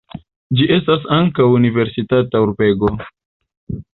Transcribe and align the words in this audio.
Ĝi 0.59 0.63
estas 0.77 1.03
ankaŭ 1.17 1.45
universitata 1.59 2.43
urbego. 2.47 2.93